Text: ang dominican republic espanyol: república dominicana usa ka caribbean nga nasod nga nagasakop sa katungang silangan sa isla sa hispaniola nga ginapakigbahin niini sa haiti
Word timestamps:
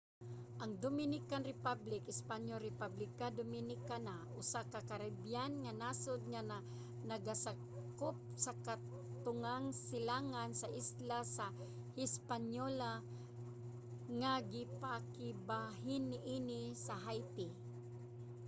ang 0.61 0.71
dominican 0.85 1.43
republic 1.51 2.03
espanyol: 2.13 2.59
república 2.69 3.25
dominicana 3.39 4.15
usa 4.41 4.61
ka 4.71 4.79
caribbean 4.89 5.51
nga 5.63 5.73
nasod 5.81 6.21
nga 6.31 6.41
nagasakop 7.09 8.15
sa 8.43 8.51
katungang 8.65 9.67
silangan 9.87 10.51
sa 10.61 10.67
isla 10.81 11.19
sa 11.37 11.45
hispaniola 11.99 12.93
nga 14.19 14.33
ginapakigbahin 14.51 16.03
niini 16.11 16.61
sa 16.85 16.95
haiti 17.05 17.47